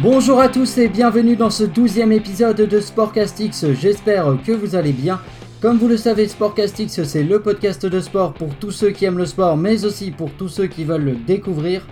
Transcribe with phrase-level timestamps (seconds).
[0.00, 3.72] Bonjour à tous et bienvenue dans ce douzième épisode de Sportcastix.
[3.72, 5.20] J'espère que vous allez bien.
[5.60, 9.18] Comme vous le savez, Sportcastix c'est le podcast de sport pour tous ceux qui aiment
[9.18, 11.84] le sport, mais aussi pour tous ceux qui veulent le découvrir.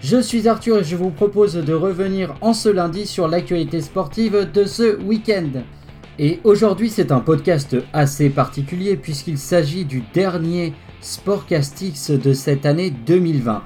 [0.00, 4.50] Je suis Arthur et je vous propose de revenir en ce lundi sur l'actualité sportive
[4.50, 5.62] de ce week-end.
[6.18, 12.88] Et aujourd'hui c'est un podcast assez particulier puisqu'il s'agit du dernier Sportcastix de cette année
[12.88, 13.62] 2020.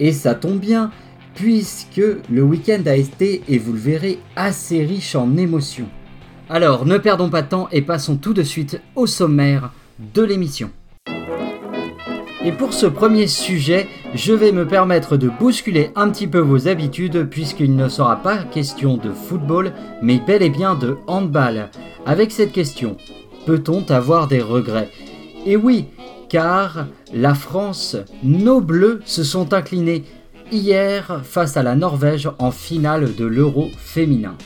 [0.00, 0.90] Et ça tombe bien,
[1.38, 5.86] puisque le week-end a été, et vous le verrez, assez riche en émotions.
[6.50, 9.70] Alors ne perdons pas de temps et passons tout de suite au sommaire
[10.14, 10.70] de l'émission.
[12.44, 16.66] Et pour ce premier sujet, je vais me permettre de bousculer un petit peu vos
[16.66, 21.70] habitudes puisqu'il ne sera pas question de football mais bel et bien de handball.
[22.04, 22.96] Avec cette question,
[23.46, 24.90] peut-on avoir des regrets?
[25.46, 25.86] Et oui,
[26.28, 30.04] car la France, nos bleus se sont inclinés
[30.50, 34.36] hier face à la Norvège en finale de l'Euro féminin.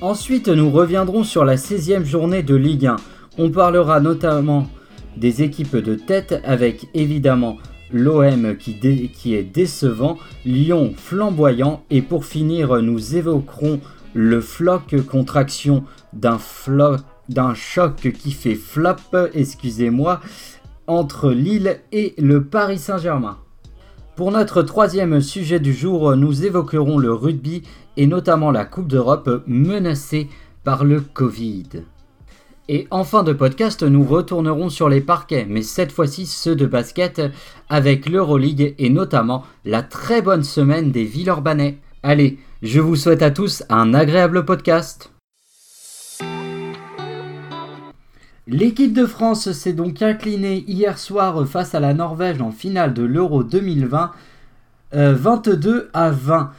[0.00, 2.96] Ensuite, nous reviendrons sur la 16e journée de Ligue 1.
[3.38, 4.68] On parlera notamment
[5.16, 7.56] des équipes de tête avec évidemment
[7.92, 13.80] l'OM qui, est décevant, Lyon flamboyant et pour finir nous évoquerons
[14.14, 16.38] le floc contraction d'un
[17.28, 18.96] d'un choc qui fait flop,
[19.34, 20.20] excusez-moi,
[20.86, 23.38] entre Lille et le Paris Saint-Germain.
[24.16, 27.62] Pour notre troisième sujet du jour, nous évoquerons le rugby
[27.98, 30.30] et notamment la Coupe d'Europe menacée
[30.64, 31.84] par le Covid.
[32.70, 36.64] Et en fin de podcast, nous retournerons sur les parquets, mais cette fois-ci ceux de
[36.64, 37.20] basket
[37.68, 41.78] avec l'Euroleague et notamment la très bonne semaine des Villeurbanais.
[42.02, 45.10] Allez, je vous souhaite à tous un agréable podcast.
[48.48, 53.02] L'équipe de France s'est donc inclinée hier soir face à la Norvège en finale de
[53.02, 54.12] l'Euro 2020,
[54.92, 56.52] 22 euh, à 20.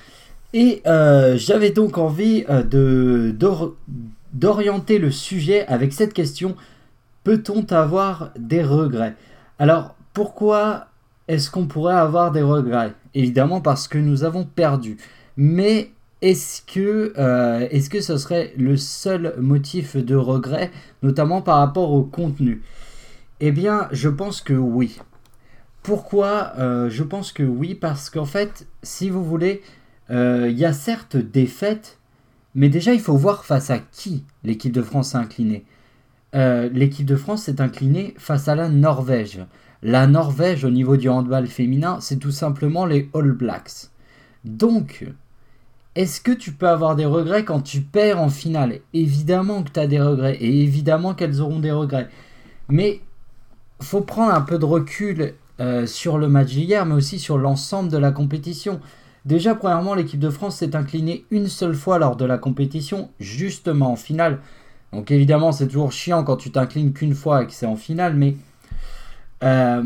[0.54, 3.32] Et euh, j'avais donc envie euh,
[4.34, 6.58] d'orienter le sujet avec cette question
[7.24, 9.16] peut-on avoir des regrets?
[9.58, 10.88] Alors pourquoi
[11.30, 12.94] est-ce qu'on pourrait avoir des regrets?
[13.14, 14.98] Évidemment parce que nous avons perdu.
[15.38, 15.92] Mais
[16.22, 20.72] est-ce que, euh, est-ce que ce serait le seul motif de regret,
[21.04, 22.64] notamment par rapport au contenu?
[23.40, 25.00] Eh bien, je pense que oui.
[25.84, 29.62] Pourquoi euh, Je pense que oui, parce qu'en fait, si vous voulez,
[30.10, 32.00] euh, il y a certes des fêtes,
[32.56, 35.66] mais déjà, il faut voir face à qui l'équipe de France s'est inclinée.
[36.34, 39.46] l'équipe de France s'est inclinée face à la Norvège.
[39.84, 43.92] La Norvège, au niveau du handball féminin, c'est tout simplement les All Blacks.
[44.44, 45.06] Donc,
[45.98, 48.82] est-ce que tu peux avoir des regrets quand tu perds en finale?
[48.94, 52.08] Évidemment que tu as des regrets et évidemment qu'elles auront des regrets.
[52.70, 53.02] Mais
[53.82, 57.90] faut prendre un peu de recul euh, sur le match d'hier, mais aussi sur l'ensemble
[57.90, 58.80] de la compétition.
[59.26, 63.92] Déjà, premièrement, l'équipe de France s'est inclinée une seule fois lors de la compétition, justement
[63.92, 64.40] en finale.
[64.94, 68.14] Donc évidemment, c'est toujours chiant quand tu t'inclines qu'une fois et que c'est en finale,
[68.16, 68.38] mais
[69.44, 69.84] euh,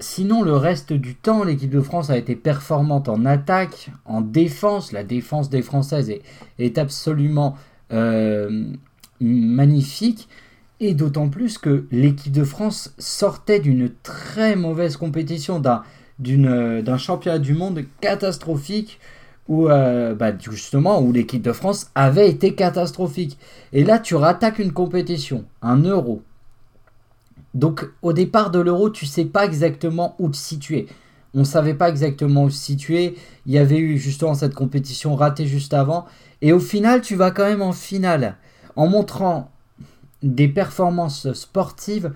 [0.00, 4.90] Sinon, le reste du temps, l'équipe de France a été performante en attaque, en défense.
[4.90, 6.12] La défense des Françaises
[6.58, 7.56] est, absolument
[7.92, 8.72] euh,
[9.20, 10.28] magnifique.
[10.80, 17.54] Et d'autant plus que l'équipe de France sortait d'une très mauvaise compétition, d'un championnat du
[17.54, 18.98] monde catastrophique,
[19.46, 23.38] où euh, bah, justement où l'équipe de France avait été catastrophique.
[23.72, 26.22] Et là, tu rattaques une compétition, un euro,
[27.54, 30.86] donc au départ de l'euro, tu sais pas exactement où te situer.
[31.34, 33.16] On ne savait pas exactement où se situer.
[33.46, 36.06] Il y avait eu justement cette compétition ratée juste avant.
[36.42, 38.36] Et au final, tu vas quand même en finale.
[38.76, 39.50] En montrant
[40.22, 42.12] des performances sportives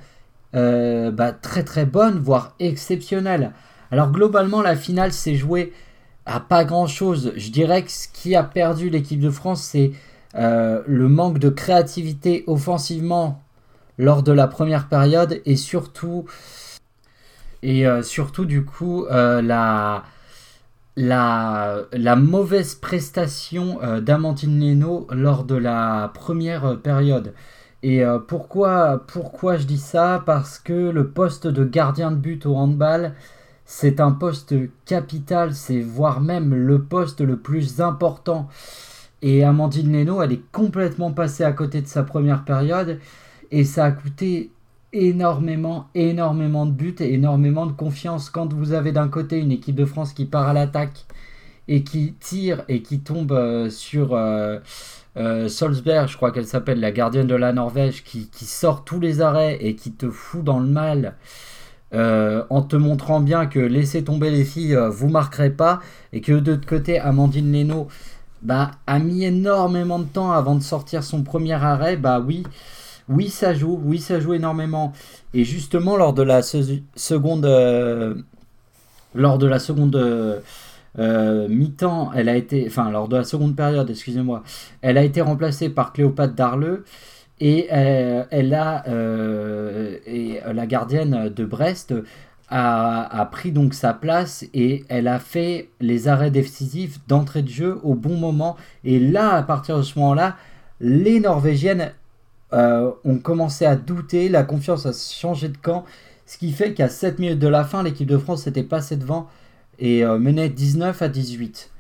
[0.55, 3.53] euh, bah, très très bonnes, voire exceptionnelles.
[3.91, 5.73] Alors globalement, la finale s'est jouée
[6.27, 7.33] à pas grand chose.
[7.37, 9.93] Je dirais que ce qui a perdu l'équipe de France, c'est
[10.35, 13.43] euh, le manque de créativité offensivement
[13.99, 16.25] lors de la première période et surtout
[17.63, 20.05] et euh, surtout du coup euh, la,
[20.97, 27.35] la, la, mauvaise prestation euh, d'Amandine Leno lors de la première période.
[27.85, 30.21] Et pourquoi, pourquoi je dis ça?
[30.27, 33.15] Parce que le poste de gardien de but au handball,
[33.65, 34.53] c'est un poste
[34.85, 38.49] capital, c'est voire même le poste le plus important.
[39.23, 42.99] Et Amandine Leno, elle est complètement passée à côté de sa première période.
[43.51, 44.51] Et ça a coûté
[44.93, 48.31] énormément, énormément de buts et énormément de confiance.
[48.31, 51.07] Quand vous avez d'un côté une équipe de France qui part à l'attaque
[51.69, 54.59] et qui tire et qui tombe euh, sur euh,
[55.17, 59.59] euh, je crois qu'elle s'appelle la gardienne de la Norvège, qui, sort tous les arrêts
[59.61, 61.17] et qui te fout dans le mal
[61.93, 65.81] en te montrant bien que laissez tomber les filles, vous marquerez pas,
[66.13, 67.89] et que de l'autre côté, Amandine Leno
[68.43, 72.45] bah, a mis énormément de temps avant de sortir son premier arrêt, bah oui,
[73.09, 74.93] oui ça joue, oui ça joue énormément.
[75.35, 77.47] Et justement lors de la seconde,
[79.15, 80.43] lors de la seconde
[80.99, 84.43] euh, mi-temps, elle a été, enfin lors de la seconde période, excusez-moi,
[84.83, 86.85] elle a été remplacée par Cléopâtre Darleux
[87.41, 91.95] et euh, elle a euh, et la gardienne de Brest
[92.51, 97.79] a, pris donc sa place et elle a fait les arrêts décisifs d'entrée de jeu
[97.83, 98.57] au bon moment.
[98.85, 100.37] Et là, à partir de ce moment-là,
[100.81, 101.93] les Norvégiennes
[102.53, 105.85] ont commencé à douter, la confiance a changé de camp,
[106.29, 109.29] ce qui fait qu'à 7 minutes de la fin, l'équipe de France s'était passée devant
[109.79, 111.71] et euh, menait 19 à 18.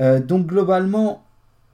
[0.00, 1.24] Euh, donc globalement,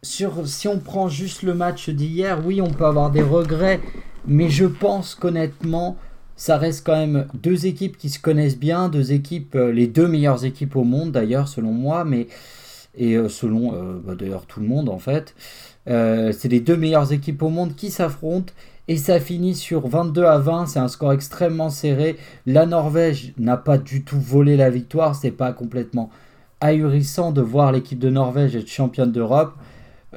[0.02, 0.24] si
[0.66, 3.80] on prend juste le match d'hier, oui, on peut avoir des regrets,
[4.26, 5.98] mais je pense qu'honnêtement,
[6.36, 10.08] ça reste quand même deux équipes qui se connaissent bien, deux équipes, euh, les deux
[10.08, 12.28] meilleures équipes au monde d'ailleurs, selon moi, mais
[12.96, 13.72] et selon
[14.04, 15.34] bah, d'ailleurs tout le monde en fait.
[15.86, 18.52] c'est les deux meilleures équipes au monde qui s'affrontent
[18.90, 20.66] et ça finit sur 22 à 20.
[20.66, 22.16] C'est un score extrêmement serré.
[22.44, 25.14] La Norvège n'a pas du tout volé la victoire.
[25.14, 26.10] C'est pas complètement
[26.60, 29.54] ahurissant de voir l'équipe de Norvège être championne d'Europe.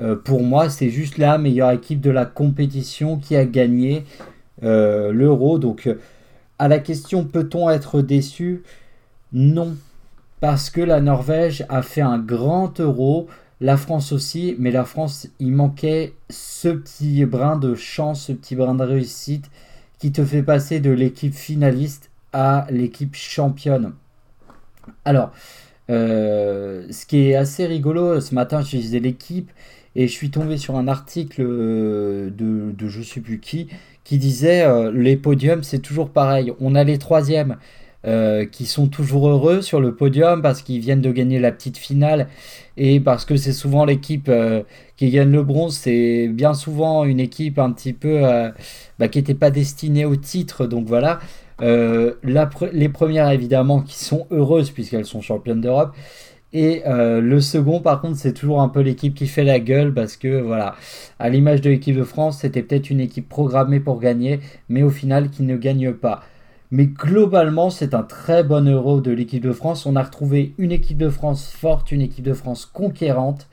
[0.01, 4.05] Euh, pour moi, c'est juste la meilleure équipe de la compétition qui a gagné
[4.63, 5.59] euh, l'Euro.
[5.59, 5.99] Donc, euh,
[6.57, 8.63] à la question peut-on être déçu?
[9.33, 9.75] Non,
[10.43, 13.29] parce que la Norvège a fait un grand Euro
[13.61, 18.53] la France aussi, mais la France, il manquait ce petit brin de chance, ce petit
[18.57, 19.49] brin de réussite
[19.99, 23.93] qui te fait passer de l'équipe finaliste à l'équipe championne.
[25.05, 25.31] Alors,
[25.89, 29.49] euh, ce qui est assez rigolo, ce matin, je lisais l'équipe
[29.95, 33.69] et je suis tombé sur un article euh, de, de je sais plus qui
[34.03, 36.51] qui disait euh, les podiums, c'est toujours pareil.
[36.59, 37.55] On a les troisièmes
[38.05, 41.77] euh, qui sont toujours heureux sur le podium parce qu'ils viennent de gagner la petite
[41.77, 42.27] finale
[42.75, 44.63] et parce que c'est souvent l'équipe euh,
[44.97, 48.51] qui gagne le bronze, c'est bien souvent une équipe un petit peu euh,
[48.99, 50.65] bah, qui n'était pas destinée au titre.
[50.65, 51.19] Donc voilà,
[51.61, 55.95] les premières évidemment qui sont heureuses puisqu'elles sont championnes d'Europe.
[56.51, 60.17] Et le second, par contre, c'est toujours un peu l'équipe qui fait la gueule parce
[60.17, 60.75] que, voilà,
[61.17, 64.39] à l'image de l'équipe de France, c'était peut-être une équipe programmée pour gagner,
[64.69, 66.21] mais au final qui ne gagne pas.
[66.73, 69.85] Mais globalement, c'est un très bon euro de l'équipe de France.
[69.85, 73.47] On a retrouvé une équipe de France forte, une équipe de France conquérante.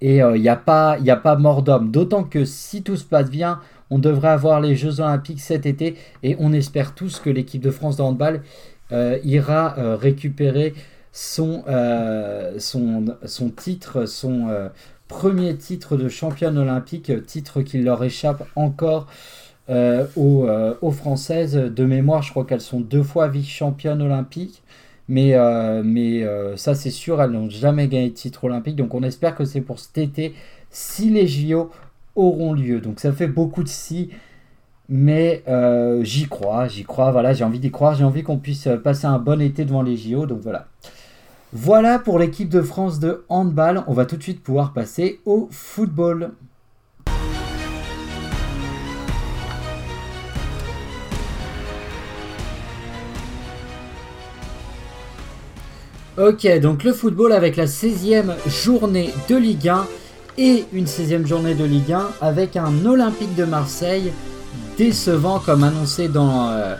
[0.00, 1.90] Et il euh, n'y a, pas, a pas mort d'homme.
[1.90, 3.58] D'autant que si tout se passe bien,
[3.90, 5.96] on devrait avoir les Jeux Olympiques cet été.
[6.22, 8.42] Et on espère tous que l'équipe de France de handball
[8.92, 10.74] euh, ira euh, récupérer
[11.10, 11.64] son,
[12.58, 14.46] son, son, titre, son
[15.08, 19.08] premier titre de championne olympique, titre qui leur échappe encore
[19.70, 21.54] euh, euh, aux, Françaises.
[21.54, 24.62] De mémoire, je crois qu'elles sont deux fois vice-championnes olympiques.
[25.08, 26.24] Mais, euh, mais
[26.56, 28.76] ça, c'est sûr, elles n'ont jamais gagné de titre olympique.
[28.76, 30.34] Donc on espère que c'est pour cet été,
[30.70, 31.70] si les JO
[32.16, 32.80] auront lieu.
[32.80, 34.10] Donc ça fait beaucoup de si.
[34.88, 35.42] Mais
[36.02, 39.18] j'y crois, j'y crois, voilà, j'ai envie d'y croire, j'ai envie qu'on puisse passer un
[39.18, 40.66] bon été devant les JO, donc voilà.
[41.54, 45.48] Voilà pour l'équipe de France de handball, on va tout de suite pouvoir passer au
[45.50, 46.32] football.
[56.18, 59.86] Ok, donc le football avec la 16e journée de Ligue 1
[60.36, 64.12] et une 16e journée de Ligue 1 avec un Olympique de Marseille
[64.76, 66.74] décevant comme annoncé dans, euh,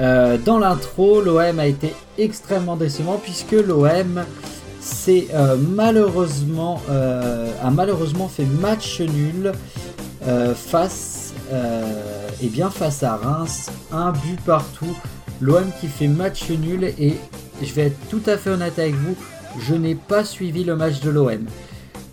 [0.00, 1.20] euh, dans l'intro.
[1.20, 4.24] L'OM a été extrêmement décevant puisque l'OM
[5.06, 6.82] euh, malheureusement,
[7.62, 9.52] a malheureusement fait match nul
[10.56, 11.32] face,
[12.42, 14.96] et bien face à Reims, un but partout.
[15.40, 17.14] L'OM qui fait match nul et
[17.62, 19.16] je vais être tout à fait honnête avec vous,
[19.60, 21.46] je n'ai pas suivi le match de l'OM.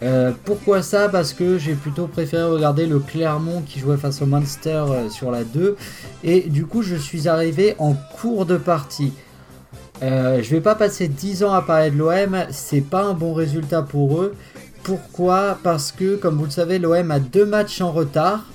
[0.03, 1.09] Euh, pourquoi ça?
[1.09, 5.29] Parce que j'ai plutôt préféré regarder le Clermont qui jouait face au Munster euh, sur
[5.29, 5.75] la 2.
[6.23, 9.13] Et du coup, je suis arrivé en cours de partie.
[10.01, 13.33] Euh, je vais pas passer 10 ans à parler de l'OM, c'est pas un bon
[13.33, 14.33] résultat pour eux.
[14.81, 15.59] Pourquoi?
[15.61, 18.45] Parce que, comme vous le savez, l'OM a deux matchs en retard.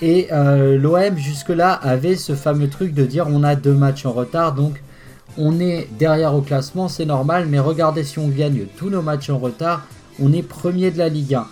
[0.00, 4.54] Et l'OM, jusque-là, avait ce fameux truc de dire on a deux matchs en retard,
[4.54, 4.80] donc
[5.38, 9.30] on est derrière au classement, c'est normal, mais regardez si on gagne tous nos matchs
[9.30, 9.86] en retard,
[10.20, 11.46] on est premier de la Ligue 1.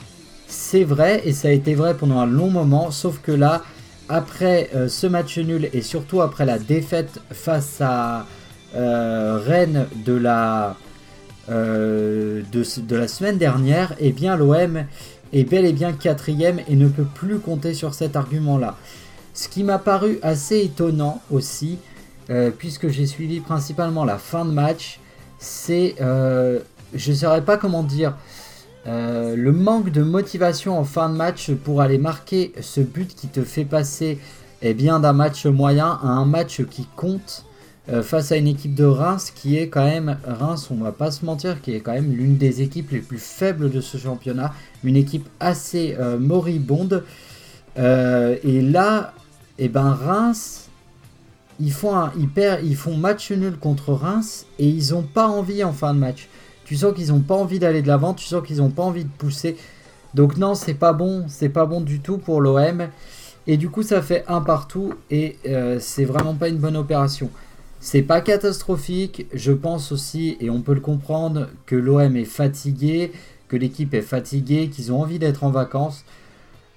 [0.49, 3.63] C'est vrai, et ça a été vrai pendant un long moment, sauf que là,
[4.09, 8.27] après euh, ce match nul, et surtout après la défaite face à
[8.75, 10.77] euh, Rennes de la,
[11.49, 14.85] euh, de, la semaine dernière, eh bien l'OM
[15.33, 18.77] est bel et bien quatrième et ne peut plus compter sur cet argument-là.
[19.35, 21.79] Ce qui m'a paru assez étonnant aussi,
[22.59, 25.01] puisque j'ai suivi principalement la fin de match,
[25.39, 28.17] c'est, je ne saurais pas comment dire,
[28.87, 33.43] le manque de motivation en fin de match pour aller marquer ce but qui te
[33.43, 34.19] fait passer
[34.63, 37.47] eh bien, d'un match moyen à un match qui compte
[37.89, 41.13] euh, face à une équipe de Reims qui est quand même, Reims, on va pas
[41.13, 44.53] se mentir, qui est quand même l'une des équipes les plus faibles de ce championnat,
[44.83, 47.05] une équipe assez euh, moribonde.
[47.79, 49.13] Euh, et là,
[49.59, 50.66] eh ben Reims,
[51.61, 55.73] ils font, un, ils, font match nul contre Reims et ils n'ont pas envie en
[55.73, 56.29] fin de match.
[56.65, 59.05] Tu sens qu'ils n'ont pas envie d'aller de l'avant, tu sens qu'ils n'ont pas envie
[59.05, 59.57] de pousser.
[60.15, 62.89] Donc non, c'est pas bon, c'est pas bon du tout pour l'OM.
[63.47, 65.39] Et du coup, ça fait un partout et
[65.79, 67.31] c'est vraiment pas une bonne opération.
[67.79, 73.13] C'est pas catastrophique, je pense aussi, et on peut le comprendre, que l'OM est fatigué,
[73.49, 76.05] que l'équipe est fatiguée, qu'ils ont envie d'être en vacances.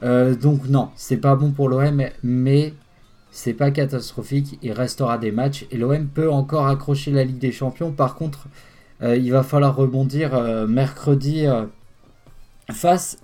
[0.03, 2.73] Euh, donc non, c'est pas bon pour l'OM, mais
[3.31, 4.57] c'est pas catastrophique.
[4.61, 7.91] Il restera des matchs et l'OM peut encore accrocher la Ligue des Champions.
[7.91, 8.47] Par contre,
[9.01, 11.45] euh, il va falloir rebondir euh, mercredi
[12.71, 13.17] face,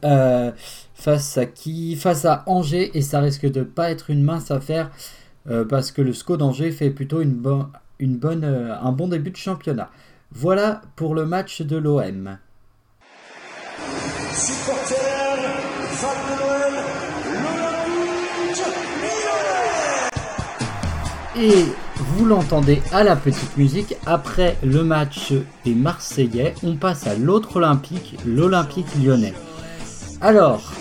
[0.93, 1.95] face à qui?
[1.95, 4.91] Face à Angers et ça risque de pas être une mince affaire.
[5.49, 9.37] Euh, parce que le SCO d'Angers fait plutôt une, bonne, euh, un bon début de
[9.37, 9.91] championnat.
[10.31, 12.37] Voilà pour le match de l'OM.
[21.37, 21.65] Et
[21.97, 25.33] vous l'entendez à la petite musique, après le match
[25.65, 29.33] des Marseillais, on passe à l'autre Olympique, l'Olympique lyonnais.
[30.21, 30.71] Alors,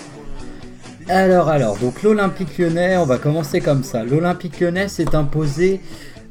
[1.09, 4.05] alors, alors, donc l'Olympique lyonnais, on va commencer comme ça.
[4.05, 5.81] L'Olympique lyonnais s'est imposé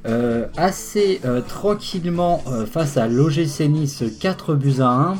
[0.07, 5.15] euh, assez euh, tranquillement euh, face à l'OGC Nice 4 buts à 1.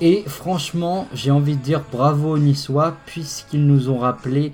[0.00, 4.52] Et franchement, j'ai envie de dire bravo aux Niçois, puisqu'ils nous ont rappelé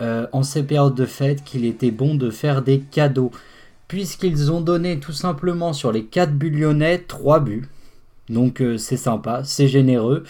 [0.00, 3.30] en ces périodes de fête qu'il était bon de faire des cadeaux.
[3.86, 7.68] Puisqu'ils ont donné tout simplement sur les 4 buts lyonnais 3 buts.
[8.28, 10.24] Donc c'est sympa, c'est généreux.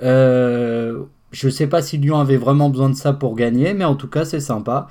[0.00, 3.96] Je ne sais pas si Lyon avait vraiment besoin de ça pour gagner, mais en
[3.96, 4.86] tout cas, c'est sympa.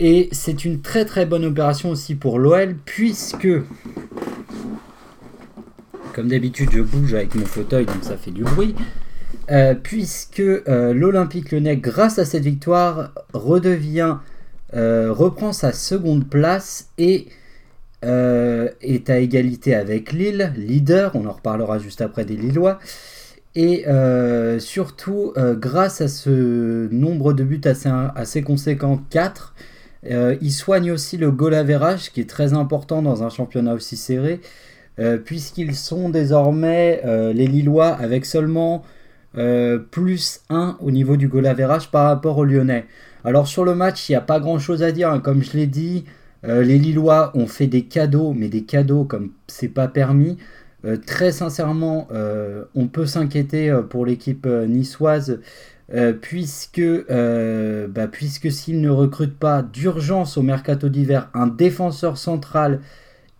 [0.00, 3.46] Et c'est une très très bonne opération aussi pour l'OL, puisque,
[6.12, 8.74] comme d'habitude, je bouge avec mon fauteuil, donc ça fait du bruit.
[9.50, 14.16] Euh, puisque euh, l'Olympique lyonnais, grâce à cette victoire, redevient,
[14.74, 17.28] euh, reprend sa seconde place et
[18.02, 21.12] est à égalité avec Lille, leader.
[21.14, 22.78] On en reparlera juste après des Lillois.
[23.54, 23.86] Et
[24.58, 29.54] surtout, grâce à ce nombre de buts assez, assez conséquent, 4,
[30.10, 33.96] euh, il soigne aussi le goal average, qui est très important dans un championnat aussi
[33.96, 34.42] serré,
[35.24, 37.00] puisqu'ils sont désormais
[37.32, 38.84] les Lillois avec seulement
[39.90, 41.52] plus 1 au niveau du goal
[41.90, 42.86] par rapport aux Lyonnais.
[43.24, 45.20] Alors sur le match, il n'y a pas grand-chose à dire, hein.
[45.20, 46.04] comme je l'ai dit,
[46.42, 50.38] les Lillois ont fait des cadeaux, mais des cadeaux comme c'est pas permis.
[50.84, 55.40] Euh, très sincèrement, euh, on peut s'inquiéter euh, pour l'équipe niçoise
[56.22, 62.80] puisque, bah, puisque s'ils ne recrutent pas d'urgence au mercato d'hiver un défenseur central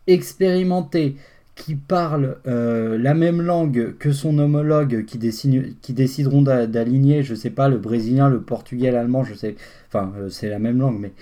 [0.06, 1.16] expérimenté
[1.54, 7.68] qui parle la même langue que son homologue qui, qui décideront d'aligner, je sais pas,
[7.68, 9.54] le brésilien, le portugais, l'allemand, je sais,
[9.88, 11.12] enfin c'est la même langue, mais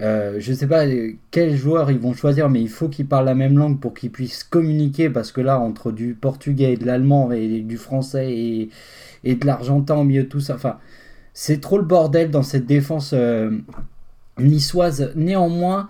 [0.00, 0.84] euh, je sais pas
[1.30, 4.10] quels joueurs ils vont choisir, mais il faut qu'ils parlent la même langue pour qu'ils
[4.10, 8.32] puissent communiquer, parce que là, entre du portugais et de l'allemand et du français
[9.24, 10.78] et, de l'argentin au milieu de tout ça, enfin,
[11.32, 13.50] c'est trop le bordel dans cette défense euh,
[14.38, 15.12] niçoise.
[15.16, 15.88] Néanmoins,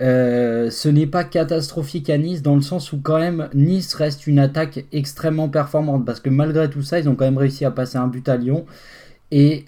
[0.00, 4.26] euh, ce n'est pas catastrophique à Nice, dans le sens où quand même Nice reste
[4.26, 7.70] une attaque extrêmement performante, parce que malgré tout ça, ils ont quand même réussi à
[7.70, 8.64] passer un but à Lyon.
[9.30, 9.64] Et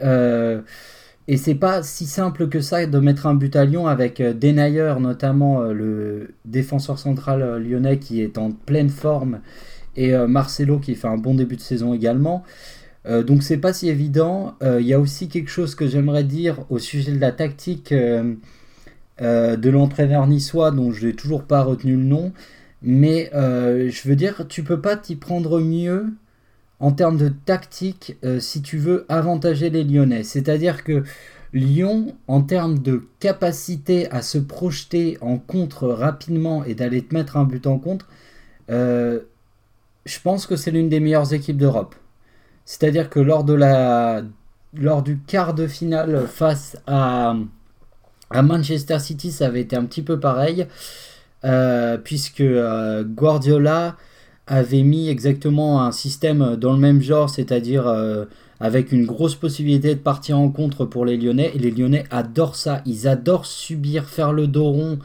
[1.29, 4.33] et c'est pas si simple que ça de mettre un but à Lyon avec euh,
[4.33, 9.41] Denayer, notamment euh, le défenseur central euh, lyonnais qui est en pleine forme,
[9.95, 12.45] et Marcelo qui fait un bon début de saison également.
[13.07, 14.55] donc c'est pas si évident.
[14.62, 17.93] Il y a aussi quelque chose que j'aimerais dire au sujet de la tactique
[19.21, 22.33] de l'entraîneur niçois dont je n'ai toujours pas retenu le nom.
[22.83, 26.07] Mais je veux dire, tu peux pas t'y prendre mieux
[26.83, 30.25] en termes de tactique euh, si tu veux avantager les Lyonnais.
[30.25, 31.04] C'est-à-dire que
[31.52, 37.37] Lyon, en termes de capacité à se projeter en contre rapidement et d'aller te mettre
[37.37, 38.09] un but en contre,
[38.69, 39.21] euh,
[40.07, 41.95] je pense que c'est l'une des meilleures équipes d'Europe.
[42.64, 44.23] C'est-à-dire que lors, de la,
[44.75, 47.37] lors du quart de finale face à,
[48.33, 50.67] à Manchester City, ça avait été un petit peu pareil,
[51.45, 53.97] euh, puisque Guardiola
[54.47, 58.25] avait mis exactement un système dans le même genre, c'est-à-dire euh,
[58.61, 61.53] avec une grosse possibilité de partir en contre pour les Lyonnais.
[61.55, 62.83] Et les Lyonnais adorent ça.
[62.85, 64.99] Ils adorent subir, faire le dos rond,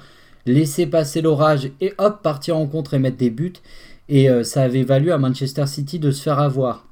[0.46, 3.54] laisser passer l'orage et hop, partir en contre et mettre des buts.
[4.10, 6.86] Et euh, ça avait valu à Manchester City de se faire avoir.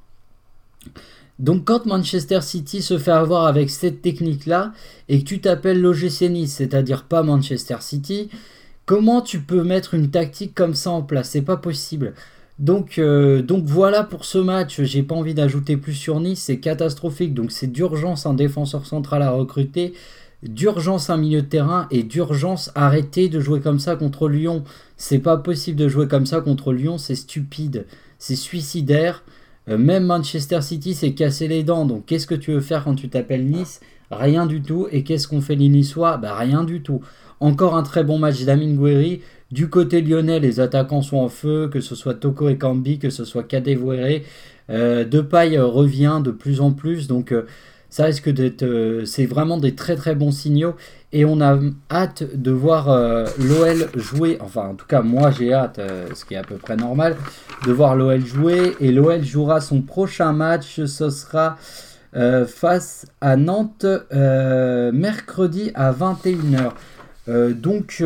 [1.40, 4.72] Donc quand Manchester City se fait avoir avec cette technique-là
[5.10, 8.30] et que tu t'appelles l'OGC Nice, c'est-à-dire pas Manchester City,
[8.86, 11.30] comment tu peux mettre une tactique comme ça en place?
[11.32, 12.14] C'est pas possible.
[12.58, 14.82] Donc, euh, donc voilà pour ce match.
[14.82, 17.34] J'ai pas envie d'ajouter plus sur Nice, c'est catastrophique.
[17.34, 19.94] Donc c'est d'urgence un défenseur central à recruter,
[20.42, 24.64] d'urgence un milieu de terrain et d'urgence arrêter de jouer comme ça contre Lyon.
[24.96, 27.86] C'est pas possible de jouer comme ça contre Lyon, c'est stupide,
[28.20, 29.24] c'est suicidaire.
[29.70, 31.86] Euh, même Manchester City s'est cassé les dents.
[31.86, 33.82] Donc qu'est-ce que tu veux faire quand tu t'appelles Nice?
[34.12, 34.88] Rien du tout.
[34.92, 36.18] Et qu'est-ce qu'on fait les Niçois?
[36.18, 37.02] Bah, Rien du tout.
[37.40, 38.76] Encore un très bon match d'Amin.
[39.52, 43.10] Du côté lyonnais, les attaquants sont en feu, que ce soit Toko et Kambi, que
[43.10, 44.22] ce soit Kadewere.
[44.70, 47.08] Euh, Depay revient de plus en plus.
[47.08, 47.46] Donc euh,
[47.90, 48.66] ça risque d'être...
[49.06, 50.76] c'est vraiment des très très bons signaux?
[51.14, 51.58] Et on a
[51.90, 52.88] hâte de voir
[53.40, 54.38] l'OL jouer.
[54.42, 55.80] Enfin, en tout cas, moi j'ai hâte,
[56.14, 57.16] ce qui est à peu près normal
[57.66, 58.76] de voir l'OL jouer.
[58.80, 61.58] Et l'OL jouera son prochain match, ce sera
[62.16, 66.72] euh, face à Nantes euh, mercredi à 21h.
[67.28, 68.04] Euh, donc,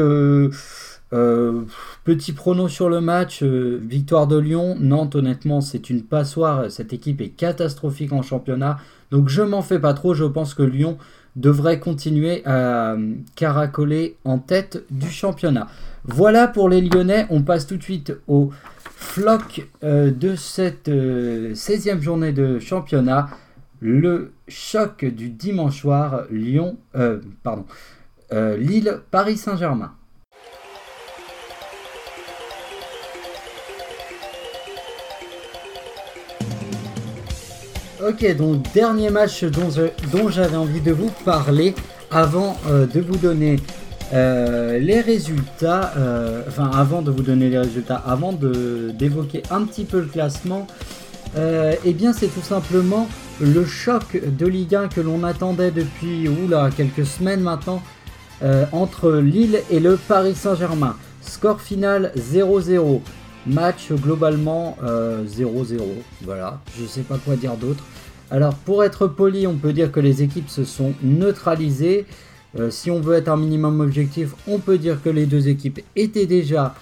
[2.03, 4.77] petit prono sur le match, victoire de Lyon.
[4.79, 6.71] Nantes, honnêtement, c'est une passoire.
[6.71, 8.77] Cette équipe est catastrophique en championnat.
[9.11, 10.13] Donc, je m'en fais pas trop.
[10.13, 10.97] Je pense que Lyon
[11.35, 12.95] devrait continuer à
[13.35, 15.67] caracoler en tête du championnat.
[16.05, 17.27] Voilà pour les Lyonnais.
[17.29, 18.51] On passe tout de suite au
[18.99, 23.29] floc euh, de cette 16e euh, journée de championnat,
[23.79, 27.65] le choc du dimanche soir, Lyon, euh, pardon,
[28.31, 29.93] Lille, Paris Saint-Germain.
[38.07, 41.75] Ok, donc dernier match dont, j'avais envie de vous parler
[42.09, 43.57] avant de vous donner
[44.13, 49.83] euh, les résultats, euh, enfin avant de vous donner les résultats, avant d'évoquer un petit
[49.83, 50.65] peu le classement,
[51.37, 53.07] euh, eh bien c'est tout simplement
[53.39, 57.81] le choc de Ligue 1 que l'on attendait depuis oula, quelques semaines maintenant
[58.71, 60.95] entre Lille et le Paris Saint-Germain.
[61.21, 63.01] Score final 0-0.
[63.47, 65.79] Match globalement 0-0.
[66.21, 67.83] Voilà, je sais pas quoi dire d'autre.
[68.31, 72.05] Alors pour être poli, on peut dire que les équipes se sont neutralisées.
[72.57, 75.81] Euh, si on veut être un minimum objectif, on peut dire que les deux équipes
[75.95, 76.75] étaient déjà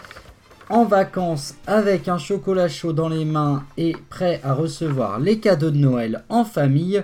[0.70, 5.72] en vacances avec un chocolat chaud dans les mains et prêts à recevoir les cadeaux
[5.72, 7.04] de Noël en famille.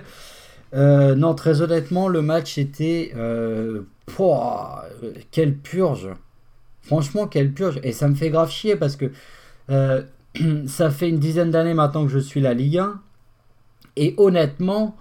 [0.74, 3.12] Euh, non, très honnêtement, le match était...
[3.16, 3.82] Euh,
[5.30, 6.10] quelle purge
[6.82, 9.10] Franchement, quelle purge Et ça me fait grave chier parce que
[10.66, 13.00] ça fait une dizaine d'années maintenant que je suis la Ligue 1.
[13.96, 14.96] Et honnêtement,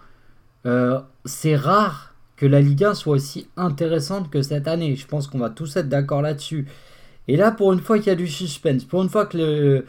[1.25, 4.95] c'est rare que la Ligue 1 soit aussi intéressante que cette année.
[4.95, 6.67] Je pense qu'on va tous être d'accord là-dessus.
[7.27, 9.85] Et là, pour une fois qu'il y a du suspense, pour une fois que,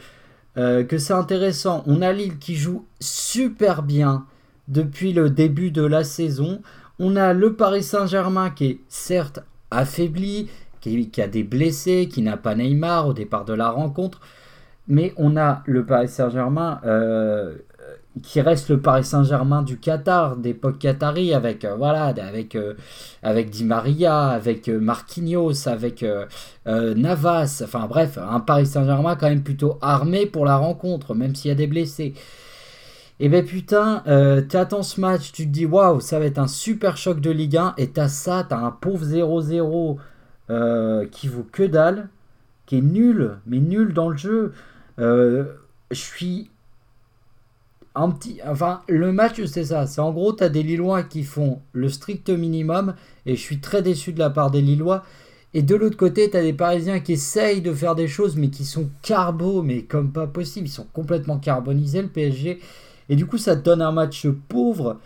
[0.57, 4.25] euh, que c'est intéressant, on a Lille qui joue super bien
[4.67, 6.61] depuis le début de la saison.
[6.97, 12.37] On a le Paris Saint-Germain qui est certes affaibli, qui, a des blessés, qui n'a
[12.37, 14.21] pas Neymar au départ de la rencontre.
[14.87, 17.55] Mais on a le Paris Saint-Germain euh,
[18.21, 21.75] qui reste le Paris Saint-Germain du Qatar, d'époque qatari, avec euh,
[22.55, 22.73] euh,
[23.23, 26.05] avec Di Maria, avec Marquinhos, avec
[26.65, 31.49] Navas, enfin bref, un Paris Saint-Germain quand même plutôt armé pour la rencontre, même s'il
[31.49, 32.13] y a des blessés.
[33.17, 34.03] Et eh ben putain,
[34.49, 37.31] tu attends ce match, tu te dis waouh, ça va être un super choc de
[37.31, 39.97] Ligue 1, et t'as ça, t'as un pauvre 0-0
[41.09, 42.09] qui vaut que dalle,
[42.65, 44.53] qui est nul, mais nul dans le jeu.
[44.97, 45.45] Je
[45.91, 46.49] suis
[47.95, 49.87] un petit, enfin, le match, c'est ça.
[49.87, 52.95] C'est en gros, tu as des Lillois qui font le strict minimum.
[53.25, 55.03] Et je suis très déçu de la part des Lillois.
[55.53, 58.49] Et de l'autre côté, tu as des Parisiens qui essayent de faire des choses, mais
[58.49, 60.67] qui sont carbo, mais comme pas possible.
[60.67, 62.59] Ils sont complètement carbonisés, le PSG.
[63.07, 64.99] Et du coup, ça te donne un match pauvre.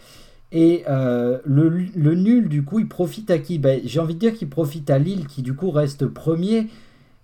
[0.51, 3.59] Et euh, le, nul, du coup, il profite à qui?
[3.59, 6.67] Ben, J'ai envie de dire qu'il profite à Lille, qui du coup reste premier.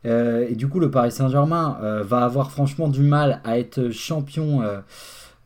[0.06, 3.90] Euh, et du coup, le Paris Saint-Germain euh, va avoir franchement du mal à être
[3.92, 4.62] champion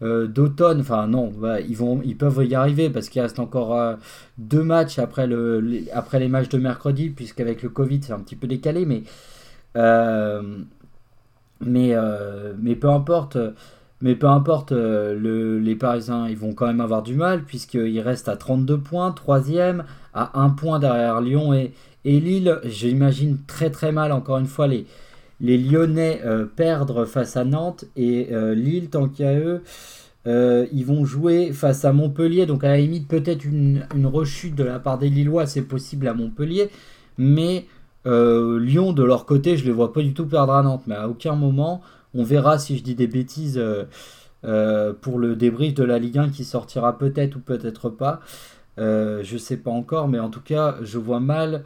[0.02, 0.82] euh, d'automne.
[0.82, 3.98] Enfin non, bah, ils, vont, ils peuvent y arriver parce qu'il reste encore
[4.38, 8.20] deux matchs après, le, les, après les matchs de mercredi, puisqu'avec le Covid c'est un
[8.20, 9.04] petit peu décalé, mais,
[11.62, 11.96] mais,
[12.58, 13.38] mais peu importe.
[14.02, 18.30] Mais peu importe, le, les Parisiens, ils vont quand même avoir du mal, puisqu'ils restent
[18.30, 21.74] à 32 points, troisième, à un point derrière Lyon et,
[22.06, 22.60] et Lille.
[22.64, 24.86] J'imagine très très mal, encore une fois, les,
[25.42, 29.64] les Lyonnais euh, perdre face à Nantes et euh, Lille, tant qu'il y a eux,
[30.28, 32.46] euh, ils vont jouer face à Montpellier.
[32.46, 36.14] Donc à la limite, peut-être une, rechute de la part des Lillois, c'est possible à
[36.14, 36.70] Montpellier.
[37.18, 37.66] Mais
[38.06, 41.08] Lyon, de leur côté, je les vois pas du tout perdre à Nantes, mais à
[41.08, 41.82] aucun moment,
[42.16, 43.62] on verra si je dis des bêtises
[44.42, 48.22] pour le débrief de la Ligue 1 qui sortira peut-être ou peut-être pas.
[48.80, 51.64] Je sais pas encore, mais en tout cas, je vois mal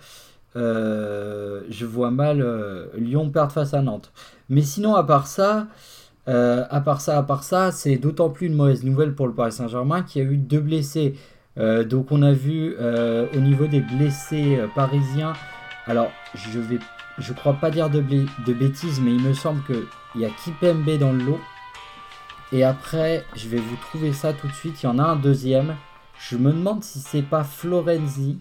[0.55, 4.11] euh, je vois mal euh, Lyon perdre face à Nantes.
[4.49, 5.67] Mais sinon, à part ça,
[6.27, 9.33] euh, à part ça, à part ça, c'est d'autant plus une mauvaise nouvelle pour le
[9.33, 11.15] Paris Saint-Germain qui a eu deux blessés.
[11.57, 15.33] donc on a vu au niveau des blessés parisiens.
[15.85, 16.79] Alors je vais,
[17.17, 20.97] je crois pas dire de, de bêtises, mais il me semble qu'il y a Kipembe
[20.99, 21.39] dans le lot.
[22.51, 24.83] Et après, je vais vous trouver ça tout de suite.
[24.83, 25.75] Il y en a un deuxième.
[26.29, 28.37] Je me demande si c'est pas Florenzi.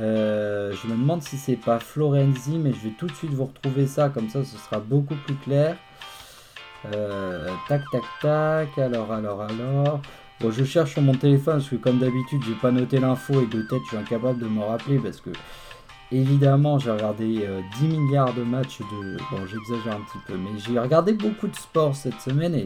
[0.00, 3.44] Euh, je me demande si c'est pas Florenzi, mais je vais tout de suite vous
[3.44, 5.76] retrouver ça, comme ça ce sera beaucoup plus clair.
[6.86, 8.78] Euh, tac, tac, tac.
[8.78, 10.00] Alors, alors, alors.
[10.40, 13.46] Bon, je cherche sur mon téléphone parce que, comme d'habitude, j'ai pas noté l'info et
[13.46, 15.30] de tête, je suis incapable de me rappeler parce que,
[16.10, 19.18] évidemment, j'ai regardé 10 euh, milliards de matchs de.
[19.30, 22.64] Bon, j'exagère un petit peu, mais j'ai regardé beaucoup de sport cette semaine et,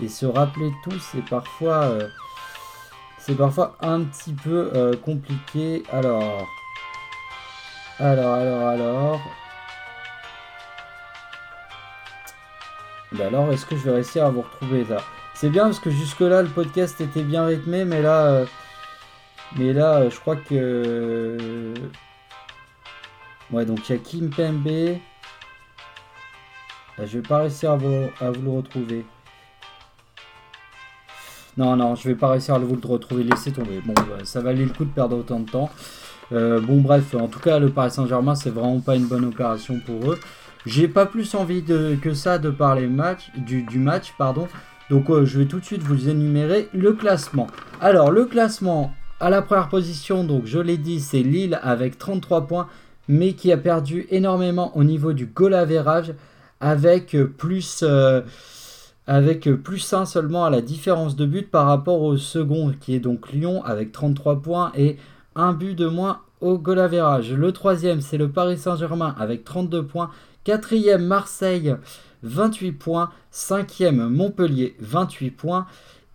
[0.00, 1.98] et se rappeler tout, c'est parfois.
[3.24, 5.82] C'est parfois un petit peu compliqué.
[5.92, 6.46] Alors.
[7.98, 9.20] Alors, alors, alors.
[13.12, 14.96] Bah alors, est-ce que je vais réussir à vous retrouver ça?
[15.34, 18.26] C'est bien parce que jusque-là, le podcast était bien rythmé, mais là...
[18.26, 18.46] Euh,
[19.56, 21.74] mais là, euh, je crois que...
[23.52, 24.98] Ouais, donc il y a Kim Pembe.
[26.98, 29.04] Bah, je vais pas réussir à vous, à vous le retrouver.
[31.56, 33.24] Non, non, je vais pas réussir à vous le retrouver.
[33.24, 33.80] Laissez tomber.
[33.84, 35.70] Bon, bah, ça valait le coup de perdre autant de temps.
[36.32, 39.78] Euh, bon bref, en tout cas le Paris Saint-Germain c'est vraiment pas une bonne opération
[39.84, 40.18] pour eux.
[40.66, 44.48] J'ai pas plus envie que ça de parler match, du, match, pardon.
[44.88, 47.46] Donc euh, je vais tout de suite vous énumérer le classement.
[47.80, 52.46] Alors le classement à la première position, donc je l'ai dit, c'est Lille avec 33
[52.46, 52.68] points,
[53.08, 56.14] mais qui a perdu énormément au niveau du goal average
[56.60, 58.22] avec plus euh,
[59.06, 63.00] avec plus 1 seulement à la différence de but par rapport au second qui est
[63.00, 64.96] donc Lyon avec 33 points et
[65.36, 70.10] un but de moins au goal Le troisième, c'est le Paris Saint-Germain avec 32 points.
[70.44, 71.74] Quatrième, Marseille,
[72.22, 73.10] 28 points.
[73.30, 75.66] Cinquième, Montpellier, 28 points.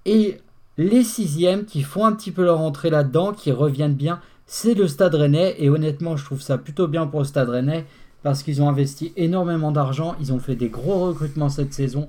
[0.05, 0.37] Et
[0.77, 4.87] les sixièmes qui font un petit peu leur entrée là-dedans, qui reviennent bien, c'est le
[4.87, 5.55] Stade Rennais.
[5.57, 7.85] Et honnêtement, je trouve ça plutôt bien pour le Stade Rennais
[8.21, 10.15] parce qu'ils ont investi énormément d'argent.
[10.19, 12.07] Ils ont fait des gros recrutements cette saison.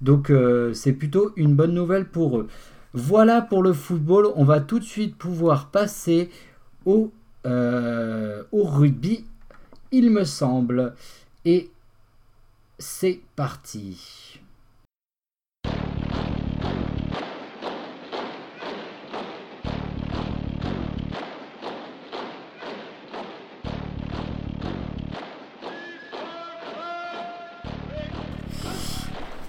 [0.00, 2.48] Donc euh, c'est plutôt une bonne nouvelle pour eux.
[2.92, 4.28] Voilà pour le football.
[4.36, 6.30] On va tout de suite pouvoir passer
[6.84, 7.12] au,
[7.46, 9.24] euh, au rugby,
[9.92, 10.94] il me semble.
[11.44, 11.70] Et
[12.78, 14.40] c'est parti.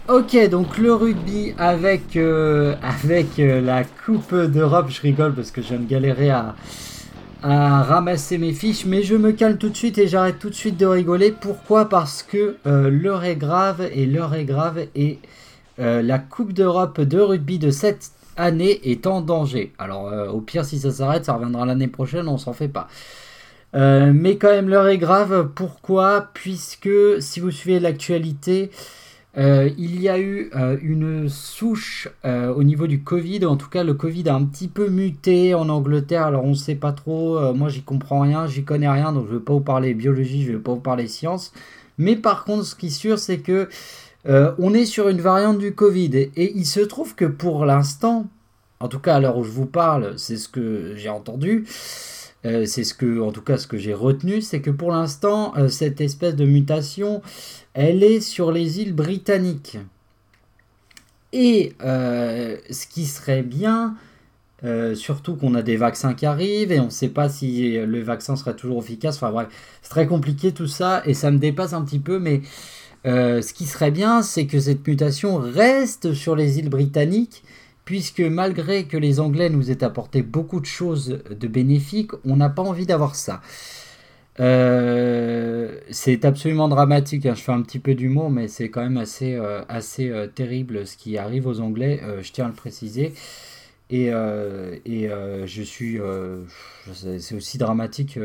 [0.10, 5.62] Ok, donc le rugby avec, euh, avec euh, la Coupe d'Europe, je rigole parce que
[5.62, 6.56] je viens de galérer à,
[7.44, 10.78] ramasser mes fiches, mais je me calme tout de suite et j'arrête tout de suite
[10.78, 11.32] de rigoler.
[11.32, 11.90] Pourquoi?
[11.90, 15.20] Parce que euh, l'heure est grave et l'heure est grave et
[15.78, 19.74] la Coupe d'Europe de rugby de cette année est en danger.
[19.78, 22.88] Alors au pire si ça s'arrête, ça reviendra l'année prochaine, on s'en fait pas.
[23.74, 25.50] mais quand même l'heure est grave.
[25.54, 26.30] Pourquoi?
[26.34, 28.72] Puisque si vous suivez l'actualité,
[29.38, 33.46] euh, il y a eu euh, une souche euh, au niveau du Covid.
[33.46, 36.26] En tout cas, le Covid a un petit peu muté en Angleterre.
[36.26, 37.54] Alors, on ne sait pas trop.
[37.54, 38.48] moi, j'y comprends rien.
[38.48, 39.14] J'y connais rien.
[39.14, 40.44] Donc, je ne vais pas vous parler biologie.
[40.44, 41.54] Je ne vais pas vous parler sciences.
[41.98, 43.70] Mais par contre, ce qui est sûr, c'est que
[44.26, 46.30] on est sur une variante du Covid.
[46.36, 48.28] Et, il se trouve que pour l'instant,
[48.80, 51.66] en tout cas à l'heure où je vous parle, c'est ce que j'ai entendu.
[52.44, 56.00] C'est ce que, en tout cas, ce que j'ai retenu, c'est que pour l'instant, cette
[56.00, 57.22] espèce de mutation
[57.74, 59.78] elle est sur les îles britanniques.
[61.32, 63.96] Et euh, ce qui serait bien,
[64.64, 68.02] euh, surtout qu'on a des vaccins qui arrivent et on ne sait pas si le
[68.02, 69.16] vaccin serait toujours efficace.
[69.18, 69.48] Enfin bref,
[69.82, 72.20] c'est très compliqué tout ça et ça me dépasse un petit peu.
[72.20, 72.42] Mais
[73.06, 77.44] euh, ce qui serait bien, c'est que cette mutation reste sur les îles britanniques,
[77.90, 82.48] puisque malgré que les Anglais nous aient apporté beaucoup de choses de bénéfiques, on n'a
[82.48, 83.42] pas envie d'avoir ça.
[84.40, 87.26] Euh, c'est absolument dramatique.
[87.26, 87.34] Hein.
[87.34, 89.64] Je fais un petit peu d'humour, mais c'est quand même assez, euh,
[90.02, 92.00] euh, terrible ce qui arrive aux Anglais.
[92.22, 93.12] je tiens à le préciser.
[93.90, 96.00] Et je suis.
[96.94, 98.20] c'est aussi dramatique.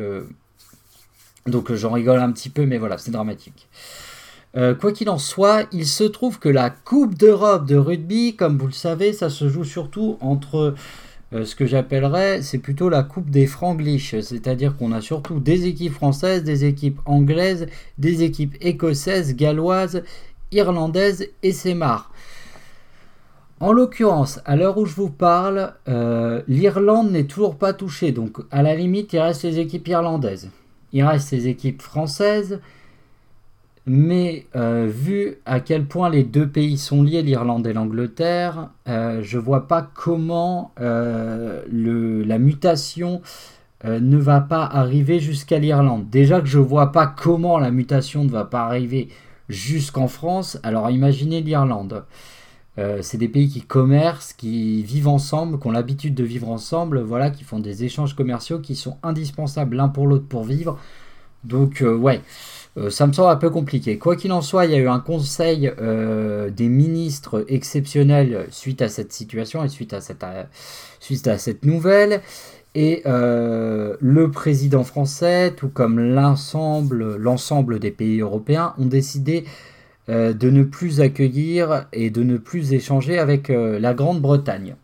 [1.47, 3.67] donc j'en rigole un petit peu, mais voilà, c'est dramatique.
[4.55, 8.67] Quoi qu'il en soit, il se trouve que la Coupe d'Europe de rugby, comme vous
[8.67, 10.75] le savez, ça se joue surtout entre
[11.33, 15.95] ce que j'appellerais, c'est plutôt la coupe des franglish, c'est-à-dire qu'on a surtout des équipes
[15.95, 17.67] françaises, des équipes anglaises,
[17.99, 20.05] des équipes écossaises, galloises,
[20.53, 22.13] irlandaises et marre.
[23.61, 28.13] En l'occurrence, à l'heure où je vous parle, euh, l'Irlande n'est toujours pas touchée.
[28.13, 30.51] Donc, à la limite, il reste les équipes irlandaises.
[30.93, 32.61] Il reste les équipes françaises.
[33.87, 39.21] Mais euh, vu à quel point les deux pays sont liés, l'Irlande et l'Angleterre, euh,
[39.23, 43.21] je vois pas comment la mutation
[43.85, 46.09] ne va pas arriver jusqu'à l'Irlande.
[46.09, 49.09] Déjà que je ne vois pas comment la mutation ne va pas arriver
[49.49, 52.05] jusqu'en France, alors imaginez l'Irlande.
[52.79, 57.01] Euh, c'est des pays qui commercent, qui vivent ensemble, qui ont l'habitude de vivre ensemble,
[57.01, 60.79] voilà, qui font des échanges commerciaux qui sont indispensables l'un pour l'autre pour vivre.
[61.45, 62.21] Donc euh, ouais,
[62.77, 63.99] euh, ça me semble un peu compliqué.
[63.99, 68.89] Quoi qu'il en soit, il y a eu un conseil des ministres exceptionnel suite à
[68.89, 70.25] cette situation et suite à cette,
[71.01, 72.21] suite à cette nouvelle.
[72.75, 79.45] Et le président français, tout comme l'ensemble, des pays européens, ont décidé
[80.11, 84.77] euh, de ne plus accueillir et de ne plus échanger avec euh, la Grande-Bretagne.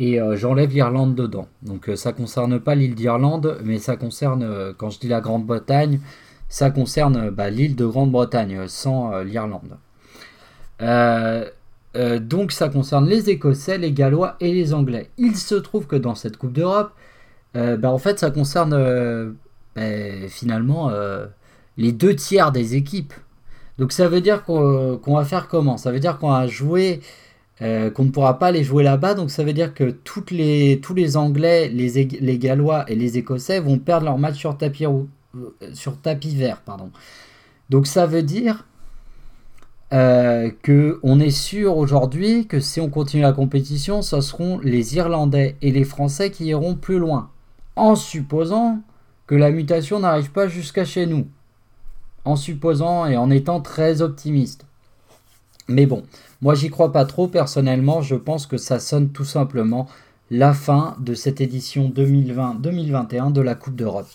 [0.00, 1.46] Et euh, j'enlève l'Irlande dedans.
[1.60, 6.00] Donc ça concerne pas l'île d'Irlande, mais ça concerne, quand je dis la Grande-Bretagne,
[6.48, 9.76] ça concerne bah, l'île de Grande-Bretagne, sans l'Irlande.
[10.80, 15.10] donc ça concerne les Écossais, les Gallois et les Anglais.
[15.18, 16.92] Il se trouve que dans cette Coupe d'Europe,
[17.54, 19.36] bah, en fait ça concerne
[19.76, 19.82] bah,
[20.28, 20.90] finalement
[21.76, 23.12] les deux tiers des équipes.
[23.78, 25.76] Donc ça veut dire qu'on va faire comment?
[25.76, 27.00] Ça veut dire qu'on va jouer,
[27.62, 29.14] euh, qu'on ne pourra pas les jouer là-bas.
[29.14, 29.96] Donc ça veut dire que
[30.30, 34.56] les, tous les Anglais, les, les Gallois et les Écossais vont perdre leur match sur
[34.56, 36.62] tapis, euh, sur tapis vert.
[36.62, 36.90] Pardon.
[37.68, 38.66] Donc ça veut dire
[39.92, 45.56] euh, qu'on est sûr aujourd'hui que si on continue la compétition, ce seront les Irlandais
[45.62, 47.30] et les Français qui iront plus loin.
[47.76, 48.80] En supposant
[49.26, 51.26] que la mutation n'arrive pas jusqu'à chez nous
[52.24, 54.66] en supposant et en étant très optimiste.
[55.68, 56.02] Mais bon,
[56.42, 57.28] moi j'y crois pas trop.
[57.28, 59.86] Personnellement, je pense que ça sonne tout simplement
[60.30, 64.08] la fin de cette édition 2020-2021 de la Coupe d'Europe.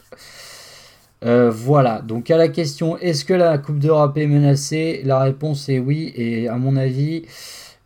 [1.23, 5.01] Euh, voilà, donc à la question est-ce que la Coupe d'Europe est menacée?
[5.03, 7.23] La réponse est oui, et à mon avis,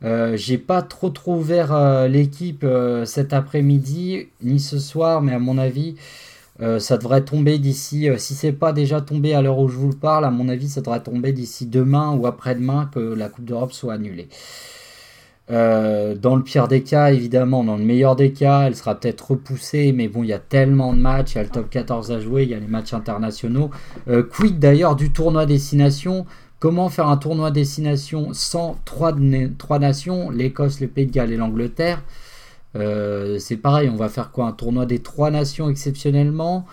[0.03, 2.65] euh, j'ai pas trop trop ouvert euh, l'équipe
[3.05, 5.95] cet après-midi, ni ce soir, mais à mon avis,
[6.61, 9.77] euh, ça devrait tomber d'ici, euh, si c'est pas déjà tombé à l'heure où je
[9.77, 13.29] vous le parle, à mon avis, ça devrait tomber d'ici demain ou après-demain que la
[13.29, 14.27] Coupe d'Europe soit annulée.
[15.51, 19.31] Euh, dans le pire des cas, évidemment, dans le meilleur des cas, elle sera peut-être
[19.31, 22.11] repoussée, mais bon, il y a tellement de matchs, il y a le top 14
[22.11, 23.71] à jouer, il y a les matchs internationaux.
[24.31, 26.25] quid d'ailleurs du tournoi destination
[26.59, 29.15] Comment faire un tournoi destination sans trois,
[29.57, 32.03] trois nations, l'Écosse, le Pays de Galles et l'Angleterre?
[32.75, 36.65] Euh, c'est pareil, on va faire quoi Un tournoi des trois nations exceptionnellement?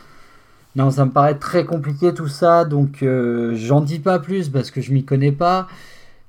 [0.76, 4.70] Non, ça me paraît très compliqué tout ça, donc euh, j'en dis pas plus parce
[4.70, 5.68] que je m'y connais pas.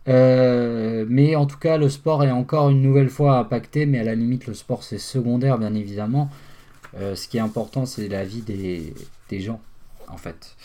[0.07, 4.03] Euh, mais en tout cas, le sport est encore une nouvelle fois impacté, mais à
[4.05, 6.29] la limite, le sport c'est secondaire, bien évidemment.
[6.97, 8.93] ce qui est important, c'est la vie des,
[9.29, 9.59] des, gens,
[10.07, 10.55] en fait.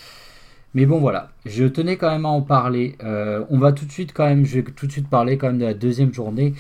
[0.75, 2.97] Mais bon, voilà, je tenais quand même à en parler.
[3.03, 5.59] on va tout de suite, quand même, je vais tout de suite parler quand même
[5.59, 6.55] de la deuxième journée.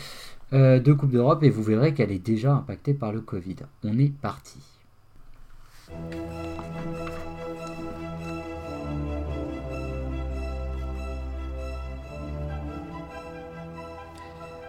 [0.52, 3.56] Euh, de Coupe d'Europe et vous verrez qu'elle est déjà impactée par le Covid.
[3.84, 4.58] On est parti.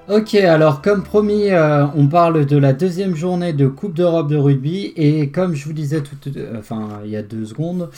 [0.08, 4.38] Ok, alors comme promis, euh, on parle de la deuxième journée de Coupe d'Europe de
[4.38, 7.89] rugby et comme je vous disais tout, euh, enfin il y a deux secondes,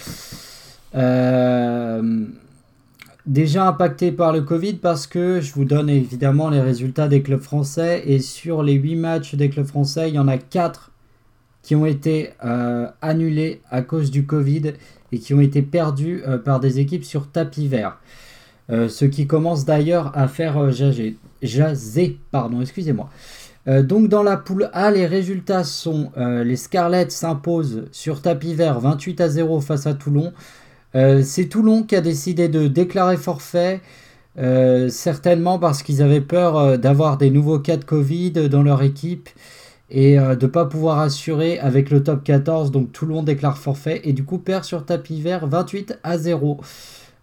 [3.28, 7.42] déjà impacté par le Covid parce que je vous donne évidemment les résultats des clubs
[7.42, 10.92] français et sur les 8 matchs des clubs français, il y en a 4
[11.66, 14.74] qui ont été euh, annulés à cause du Covid
[15.12, 17.98] et qui ont été perdus euh, par des équipes sur tapis vert.
[18.70, 23.10] Euh, ce qui commence d'ailleurs à faire jaser, pardon, excusez-moi.
[23.82, 29.22] donc dans la poule A, les résultats sont les Scarlets s'imposent sur tapis vert 28
[29.22, 30.34] à 0 face à Toulon.
[30.96, 33.82] Euh, c'est Toulon qui a décidé de déclarer forfait,
[34.38, 38.82] euh, certainement parce qu'ils avaient peur euh, d'avoir des nouveaux cas de Covid dans leur
[38.82, 39.30] équipe
[39.92, 42.72] et de ne pas pouvoir assurer avec le top 14.
[42.72, 46.60] Donc Toulon déclare forfait et du coup perd sur tapis vert 28 à 0.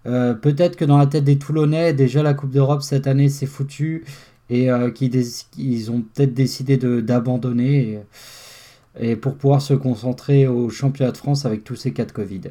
[0.04, 4.04] Peut-être que dans la tête des Toulonnais, déjà la Coupe d'Europe cette année c'est foutu
[4.48, 7.98] et qu'ils ont peut-être décidé d'abandonner
[9.00, 12.42] et, pour pouvoir se concentrer au championnat de France avec tous ces cas de Covid.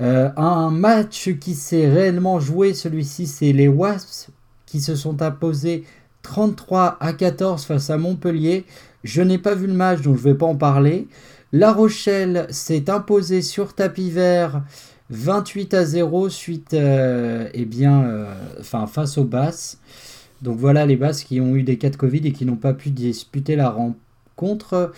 [0.00, 4.28] Euh, un match qui s'est réellement joué, celui-ci, c'est les Wasps
[4.66, 5.84] qui se sont imposés
[6.22, 8.64] 33 à 14 face à Montpellier.
[9.04, 11.08] Je n'ai pas vu le match, donc je ne vais pas en parler.
[11.52, 14.62] La Rochelle s'est imposée sur tapis vert
[15.10, 19.78] 28 à 0 suite euh, eh bien, euh, face aux Basses.
[20.42, 22.74] Donc voilà les Basses qui ont eu des cas de Covid et qui n'ont pas
[22.74, 24.92] pu disputer la rencontre.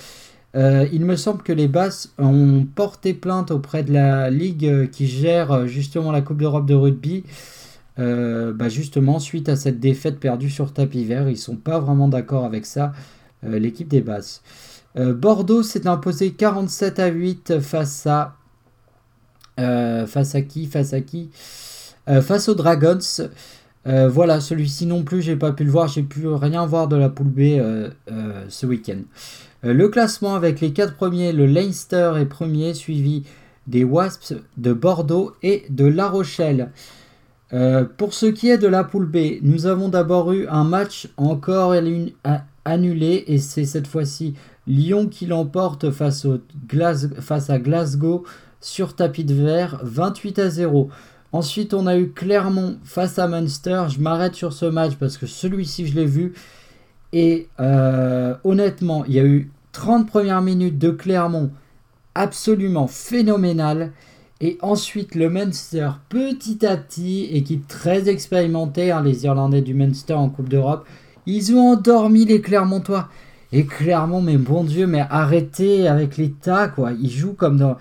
[0.59, 5.07] Euh, il me semble que les Basses ont porté plainte auprès de la Ligue qui
[5.07, 7.25] gère justement la Coupe d'Europe de rugby.
[7.97, 12.44] Bah, justement, suite à cette défaite perdue sur tapis vert, ils sont pas vraiment d'accord
[12.44, 12.92] avec ça,
[13.42, 14.42] l'équipe des Basses.
[14.94, 18.38] Bordeaux s'est imposé 47 à 8 face à
[19.59, 20.66] euh, face à qui?
[20.66, 21.31] Face à qui?
[22.09, 22.99] Euh, Face aux Dragons.
[23.87, 26.97] Euh, voilà, celui-ci non plus, j'ai pas pu le voir, j'ai pu rien voir de
[26.97, 27.61] la poule B
[28.49, 29.01] ce week-end.
[29.62, 33.25] Le classement avec les quatre premiers, le Leinster est premier, suivi
[33.66, 36.71] des Wasps de Bordeaux et de La Rochelle.
[37.97, 41.75] pour ce qui est de la poule B, nous avons d'abord eu un match encore
[42.64, 44.35] annulé et c'est cette fois-ci
[44.68, 46.27] Lyon qui l'emporte face,
[47.21, 48.25] face à Glasgow
[48.61, 50.90] sur tapis de verre, 28 à 0.
[51.33, 53.85] Ensuite, on a eu Clermont face à Munster.
[53.88, 56.35] Je m'arrête sur ce match parce que celui-ci, je l'ai vu.
[57.12, 61.51] Et euh, honnêtement, il y a eu 30 premières minutes de Clermont
[62.14, 63.92] absolument phénoménal.
[64.40, 70.14] Et ensuite, le Munster, petit à petit, équipe très expérimentée, hein, les Irlandais du Munster
[70.14, 70.87] en Coupe d'Europe,
[71.27, 73.09] ils ont endormi les Clermontois.
[73.51, 76.92] Et Clermont, mais bon Dieu, mais arrêtez avec l'État, quoi.
[76.92, 77.77] Ils jouent comme dans.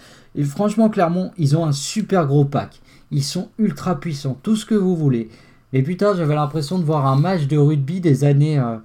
[0.46, 2.80] Franchement, Clermont, ils ont un super gros pack.
[3.12, 5.30] Ils sont ultra puissants, tout ce que vous voulez.
[5.74, 8.60] Mais putain, j'avais l'impression de voir un match de rugby des années.
[8.60, 8.78] Euh,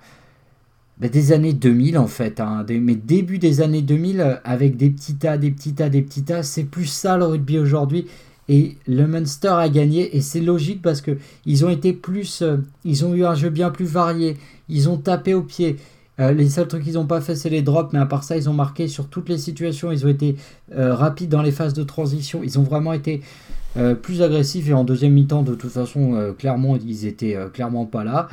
[1.02, 4.88] ben, des années 2000 en fait, hein, mais début des années 2000 euh, avec des
[4.88, 8.06] petits tas, des petits tas, des petits tas, c'est plus ça le rugby aujourd'hui.
[8.48, 12.58] Et le Munster a gagné et c'est logique parce que ils ont été plus, euh,
[12.84, 14.36] ils ont eu un jeu bien plus varié,
[14.68, 15.76] ils ont tapé au pied,
[16.20, 18.36] euh, les seuls trucs qu'ils n'ont pas fait, c'est les drops, mais à part ça,
[18.36, 19.90] ils ont marqué sur toutes les situations.
[19.90, 20.36] Ils ont été
[20.70, 22.42] rapides dans les phases de transition.
[22.44, 23.22] Ils ont vraiment été
[24.02, 24.68] plus agressifs.
[24.68, 28.28] Et en deuxième mi-temps, de toute façon, Clermont, ils étaient clairement pas là.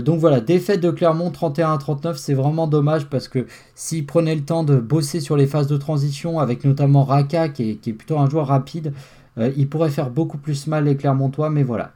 [0.00, 4.34] Donc voilà, défaite de Clermont 31 à 39, c'est vraiment dommage parce que s'ils prenaient
[4.34, 8.18] le temps de bosser sur les phases de transition, avec notamment Raka qui est, plutôt
[8.18, 8.92] un joueur rapide,
[9.38, 11.92] ils pourraient faire beaucoup plus mal les Clermontois, mais voilà.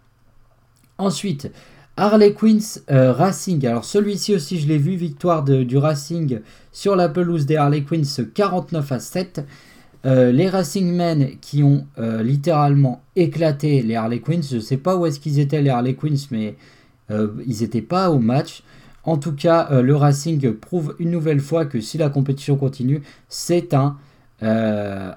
[0.99, 1.51] Ensuite,
[1.97, 3.65] Harley Quinns euh, Racing.
[3.67, 6.41] Alors celui-ci aussi je l'ai vu, victoire du Racing
[6.73, 9.47] sur la pelouse des Harley Quinns 49 à 7.
[10.07, 14.43] Euh, les Racing Men qui ont euh, littéralement éclaté les Harley Quinns.
[14.43, 16.57] Je ne sais pas où est-ce qu'ils étaient les Harley Quinns, mais
[17.11, 18.63] ils n'étaient pas au match.
[19.05, 23.75] En tout cas, le Racing prouve une nouvelle fois que si la compétition continue, c'est
[23.75, 23.97] un,
[24.41, 25.13] un,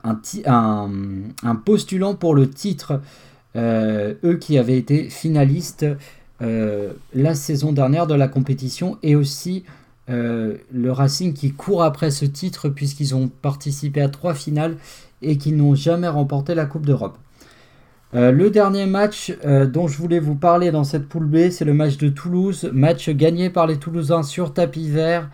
[1.64, 3.02] postulant pour le titre.
[3.56, 5.86] eux qui avaient été finalistes
[6.42, 9.64] euh, la saison dernière de la compétition et aussi
[10.10, 14.78] euh, le Racing qui court après ce titre puisqu'ils ont participé à trois finales
[15.24, 17.18] et qu'ils n'ont jamais remporté la Coupe d'Europe.
[18.14, 21.74] Euh, le dernier match dont je voulais vous parler dans cette poule B, c'est le
[21.74, 25.30] match de Toulouse, match gagné par les Toulousains sur tapis vert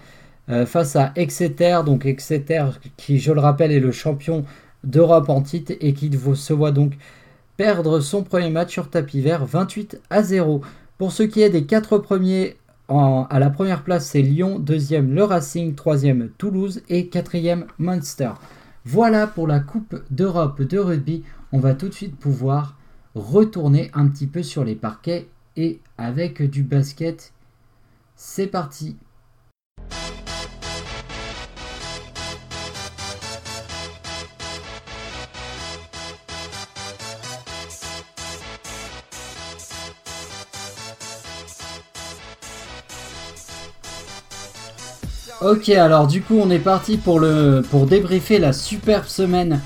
[0.66, 2.66] face à Exeter, donc Exeter
[2.98, 4.44] qui, je le rappelle, est le champion
[4.84, 6.94] d'Europe en titre et qui se voit donc
[7.58, 10.62] perdre son premier match sur tapis vert 28 à 0.
[10.98, 12.58] Pour ce qui est des quatre premiers,
[12.90, 18.32] à la première place c'est Lyon, deuxième le Racing, troisième Toulouse et quatrième Munster.
[18.86, 21.24] Voilà pour la Coupe d'Europe de rugby.
[21.56, 22.76] On va tout de suite pouvoir
[23.14, 27.32] retourner un petit peu sur les parquets et avec du basket.
[28.16, 28.98] C'est parti
[45.40, 49.62] Ok, alors du coup, on est parti pour, le, pour débriefer la superbe semaine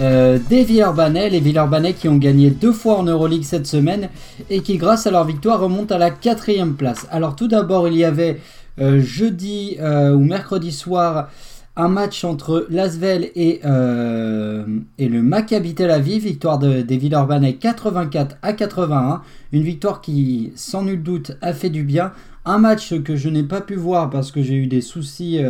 [0.00, 1.28] euh, des Villeurbanais.
[1.28, 4.08] Les Villeurbanais qui ont gagné deux fois en Euroleague cette semaine
[4.48, 7.06] et qui, grâce à leur victoire, remontent à la quatrième place.
[7.10, 8.40] Alors, tout d'abord, il y avait
[8.80, 11.28] euh, jeudi euh, ou mercredi soir
[11.76, 19.22] un match entre Lasvel et, le Maccabi Tel victoire des Villeurbanais 84 à 81.
[19.52, 22.12] Une victoire qui, sans nul doute, a fait du bien.
[22.44, 25.40] Un match que je n'ai pas pu voir parce que j'ai eu des soucis,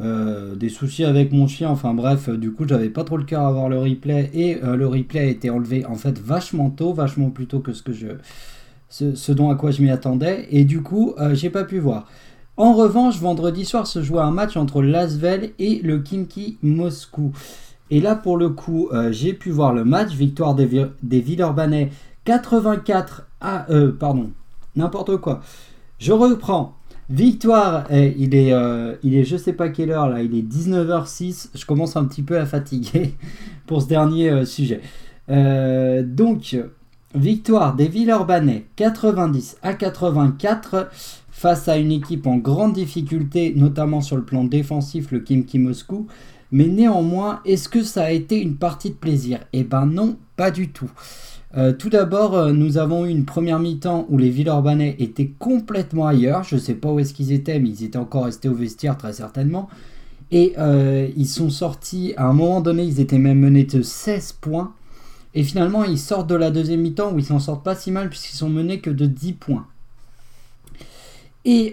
[0.00, 1.68] euh, des soucis avec mon chien.
[1.68, 4.74] Enfin bref, du coup, j'avais pas trop le cœur à voir le replay et euh,
[4.74, 7.92] le replay a été enlevé en fait vachement tôt, vachement plus tôt que ce que
[7.92, 8.06] je,
[8.88, 10.48] ce, dont à quoi je m'y attendais.
[10.50, 12.06] Et du coup, j'ai pas pu voir.
[12.56, 17.32] En revanche, vendredi soir se jouait un match entre Lasvel et le Kimki Moscou.
[17.90, 20.12] Et là, pour le coup, j'ai pu voir le match.
[20.12, 21.90] Victoire des, des Villeurbanais
[22.24, 23.66] 84 à.
[23.98, 24.30] pardon,
[24.76, 25.40] n'importe quoi.
[25.98, 26.76] Je reprends.
[27.10, 30.42] Victoire, eh, il, est, euh, il est je sais pas quelle heure là, il est
[30.42, 31.48] 19h06.
[31.54, 33.14] Je commence un petit peu à fatiguer
[33.66, 34.80] pour ce dernier euh, sujet.
[35.28, 36.56] Euh, donc,
[37.14, 40.88] victoire des Villeurbanais 90 à 84
[41.30, 46.06] face à une équipe en grande difficulté, notamment sur le plan défensif, le Kimki Moscou.
[46.52, 49.40] Mais néanmoins, est-ce que ça a été une partie de plaisir?
[49.52, 50.90] Eh ben non, pas du tout.
[51.56, 56.06] Euh, tout d'abord, euh, nous avons eu une première mi-temps où les Villeurbanais étaient complètement
[56.06, 56.44] ailleurs.
[56.44, 58.96] Je ne sais pas où est-ce qu'ils étaient, mais ils étaient encore restés au vestiaire
[58.96, 59.68] très certainement.
[60.30, 64.32] Et euh, ils sont sortis, à un moment donné, ils étaient même menés de 16
[64.40, 64.72] points.
[65.34, 68.08] Et finalement, ils sortent de la deuxième mi-temps où ils s'en sortent pas si mal
[68.08, 69.66] puisqu'ils sont menés que de 10 points.
[71.44, 71.72] Et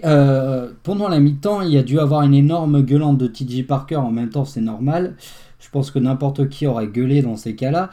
[0.82, 3.96] pendant la mi-temps, il y a dû avoir une énorme gueulante de TJ Parker.
[3.96, 5.14] En même temps, c'est normal.
[5.60, 7.90] Je pense que n'importe qui aurait gueulé dans ces cas-là.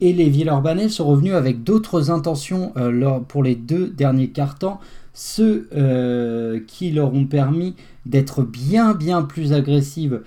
[0.00, 4.76] Et les Villeurbanais sont revenus avec d'autres intentions euh, pour les deux derniers cartons,
[5.12, 7.74] ceux euh, qui leur ont permis
[8.06, 10.20] d'être bien bien plus agressives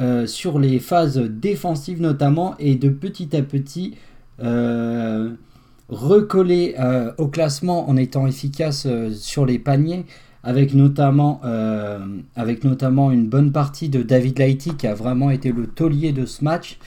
[0.00, 3.94] euh, sur les phases défensives notamment et de petit à petit
[5.90, 6.74] recoller
[7.18, 10.06] au classement en étant efficace sur les paniers
[10.42, 11.42] avec notamment,
[12.36, 16.24] avec notamment une bonne partie de David Lighty qui a vraiment été le taulier de
[16.24, 16.78] ce match.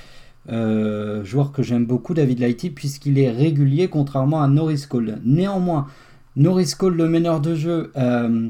[0.51, 5.19] Euh, joueur que j'aime beaucoup, David Lighty, puisqu'il est régulier contrairement à Norris Cole.
[5.23, 5.87] Néanmoins,
[6.35, 8.49] Norris Cole, le meneur de jeu euh,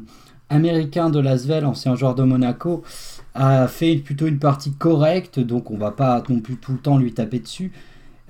[0.49, 2.83] américain de Lasvel, ancien joueur de Monaco,
[3.35, 6.97] a fait plutôt une partie correcte, donc on va pas non plus tout le temps
[6.97, 7.71] lui taper dessus.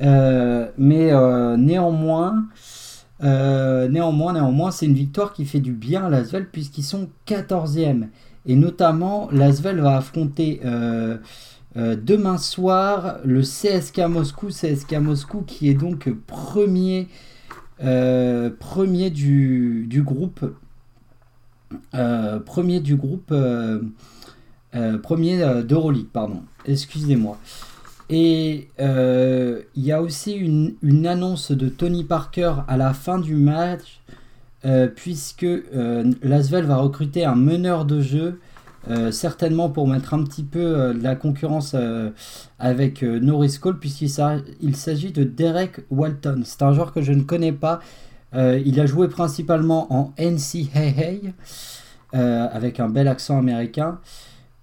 [0.02, 1.12] Euh, mais
[1.58, 2.46] néanmoins,
[3.22, 8.08] néanmoins, néanmoins, c'est une victoire qui fait du bien à Lasvel puisqu'ils sont 14e.
[8.46, 10.60] Et notamment, Lasvel va affronter
[11.76, 14.50] euh, demain soir, le CSK Moscou,
[15.02, 17.08] Moscou qui est donc premier,
[17.84, 20.46] euh, premier du, groupe,
[21.96, 23.34] euh, premier du groupe,
[25.02, 26.44] premier d'Euroleague, pardon.
[26.66, 27.38] Excusez-moi.
[28.10, 33.34] Et il y a aussi une, une, annonce de Tony Parker à la fin du
[33.34, 34.00] match,
[34.96, 35.48] puisque
[36.22, 38.40] Lasvel va recruter un meneur de jeu
[38.90, 42.10] euh, certainement pour mettre un petit peu euh, la concurrence euh,
[42.60, 46.42] avec Norris Cole, puisqu'il s'agit de Derek Walton.
[46.44, 47.80] C'est un joueur que je ne connais pas.
[48.34, 51.32] il a joué principalement en NCAA,
[52.12, 54.00] avec un bel accent américain.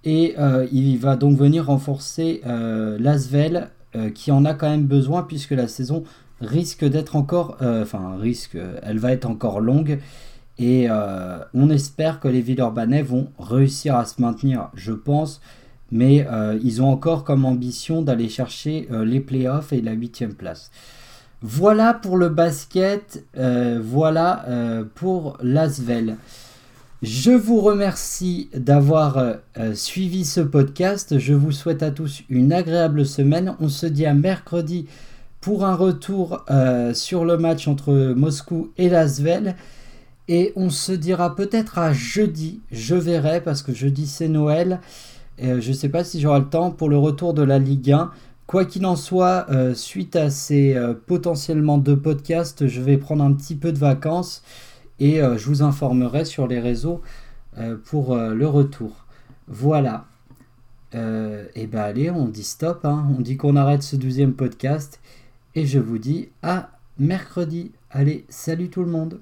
[0.03, 0.35] Et
[0.71, 3.69] il va donc venir renforcer Lasvel,
[4.15, 6.03] qui en a quand même besoin, puisque la saison
[6.41, 7.57] risque d'être encore...
[7.61, 9.99] Enfin, risque, elle va être encore longue.
[10.61, 15.41] Et euh, on espère que les Villeurbanais vont réussir à se maintenir, je pense.
[15.91, 20.35] Mais euh, ils ont encore comme ambition d'aller chercher euh, les playoffs et la huitième
[20.35, 20.69] place.
[21.41, 23.25] Voilà pour le basket,
[23.81, 24.45] voilà
[24.93, 26.17] pour l'Asvel.
[27.01, 29.37] Je vous remercie d'avoir
[29.73, 31.17] suivi ce podcast.
[31.17, 33.55] Je vous souhaite à tous une agréable semaine.
[33.59, 34.85] On se dit à mercredi
[35.39, 36.45] pour un retour
[36.93, 39.55] sur le match entre Moscou et l'Asvel.
[40.33, 44.79] Et on se dira peut-être à jeudi, je verrai, parce que jeudi c'est Noël.
[45.37, 47.91] Et je ne sais pas si j'aurai le temps pour le retour de la Ligue
[47.91, 48.11] 1.
[48.47, 53.25] Quoi qu'il en soit, euh, suite à ces euh, potentiellement deux podcasts, je vais prendre
[53.25, 54.41] un petit peu de vacances
[55.01, 57.01] et euh, je vous informerai sur les réseaux
[57.83, 59.05] pour le retour.
[59.49, 60.05] Voilà.
[60.93, 63.05] et ben allez, on dit stop, hein.
[63.17, 65.01] on dit qu'on arrête ce douzième podcast
[65.55, 67.73] et je vous dis à mercredi.
[67.89, 69.19] Allez, salut tout le monde